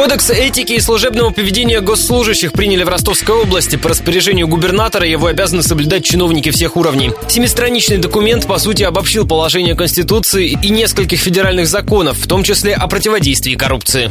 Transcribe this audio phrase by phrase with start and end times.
[0.00, 3.76] Кодекс этики и служебного поведения госслужащих приняли в Ростовской области.
[3.76, 7.12] По распоряжению губернатора его обязаны соблюдать чиновники всех уровней.
[7.28, 12.88] Семистраничный документ, по сути, обобщил положение Конституции и нескольких федеральных законов, в том числе о
[12.88, 14.10] противодействии коррупции.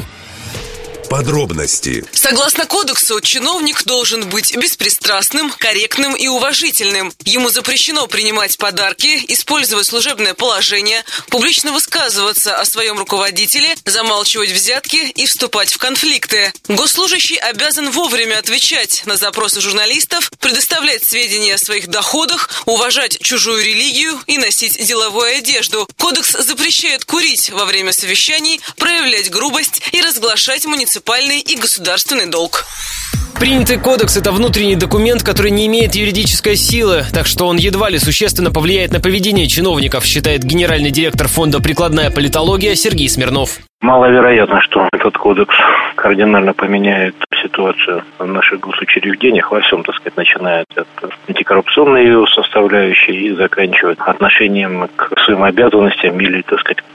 [1.10, 2.06] Подробности.
[2.14, 7.12] Согласно кодексу, чиновник должен быть беспристрастным, корректным и уважительным.
[7.26, 15.26] Ему запрещено принимать подарки, использовать служебное положение, публично высказываться о своем руководителе, замалчивать взятки и
[15.26, 16.54] вступать в конфликты.
[16.68, 24.20] Госслужащий обязан вовремя отвечать на запросы журналистов, предоставлять сведения о своих доходах, уважать чужую религию
[24.28, 25.90] и носить деловую одежду.
[25.98, 32.66] Кодекс запрещает курить во время совещаний, проявлять грубость и разглашать муниципальные муниципальный и государственный долг.
[33.40, 37.98] Принятый кодекс– это внутренний документ, который не имеет юридической силы, так что он едва ли
[37.98, 43.60] существенно повлияет на поведение чиновников, считает генеральный директор фонда «Прикладная политология» Сергей Смирнов.
[43.82, 45.56] Маловероятно, что этот кодекс
[45.96, 50.88] кардинально поменяет ситуацию в наших госучреждениях во всем, так сказать, начиная от
[51.30, 56.86] антикоррупционной ее составляющей и заканчивая отношением к своим обязанностям или, так сказать, к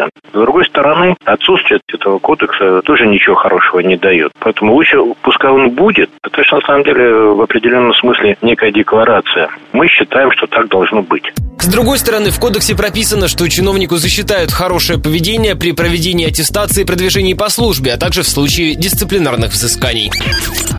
[0.00, 0.10] посетителям.
[0.32, 4.32] С другой стороны, отсутствие этого кодекса тоже ничего хорошего не дает.
[4.38, 9.48] Поэтому лучше, пускай он будет, это же на самом деле в определенном смысле некая декларация.
[9.72, 11.24] Мы считаем, что так должно быть.
[11.58, 16.86] С другой стороны, в кодексе прописано, что чиновнику засчитают хорошее поведение при проведении аттестации и
[16.86, 20.10] продвижении по службе, а также в случае дисциплинарных взысканий.